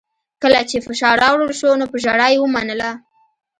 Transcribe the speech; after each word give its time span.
کله 0.43 0.59
چې 0.69 0.77
فشار 0.85 1.15
راوړل 1.23 1.51
شو 1.59 1.69
نو 1.79 1.85
په 1.91 1.97
ژړا 2.03 2.27
یې 2.33 2.39
ومنله 2.41 2.89